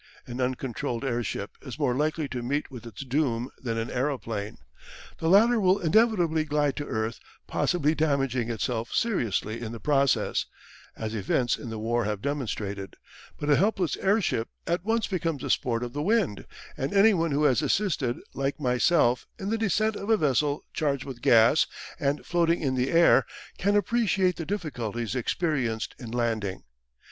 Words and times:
An 0.25 0.41
uncontrolled 0.41 1.05
airship 1.05 1.57
is 1.61 1.77
more 1.77 1.93
likely 1.93 2.27
to 2.29 2.41
meet 2.41 2.71
with 2.71 2.87
its 2.87 3.05
doom 3.05 3.51
than 3.61 3.77
an 3.77 3.91
aeroplane. 3.91 4.57
The 5.19 5.29
latter 5.29 5.59
will 5.59 5.77
inevitably 5.77 6.43
glide 6.43 6.75
to 6.77 6.87
earth, 6.87 7.19
possibly 7.45 7.93
damaging 7.93 8.49
itself 8.49 8.91
seriously 8.91 9.61
in 9.61 9.73
the 9.73 9.79
process, 9.79 10.47
as 10.95 11.13
events 11.13 11.55
in 11.55 11.69
the 11.69 11.77
war 11.77 12.05
have 12.05 12.19
demonstrated, 12.19 12.95
but 13.37 13.47
a 13.51 13.55
helpless 13.57 13.95
airship 13.97 14.47
at 14.65 14.83
once 14.83 15.05
becomes 15.05 15.43
the 15.43 15.51
sport 15.51 15.83
of 15.83 15.93
the 15.93 16.01
wind, 16.01 16.47
and 16.75 16.93
anyone 16.95 17.29
who 17.29 17.43
has 17.43 17.61
assisted, 17.61 18.17
like 18.33 18.59
myself, 18.59 19.27
in 19.37 19.51
the 19.51 19.57
descent 19.59 19.95
of 19.95 20.09
a 20.09 20.17
vessel 20.17 20.63
charged 20.73 21.05
with 21.05 21.21
gas 21.21 21.67
and 21.99 22.25
floating 22.25 22.59
in 22.63 22.73
the 22.73 22.89
air, 22.89 23.23
can 23.59 23.75
appreciate 23.75 24.37
the 24.37 24.47
difficulties 24.47 25.13
experienced 25.15 25.93
in 25.99 26.09
landing. 26.09 26.63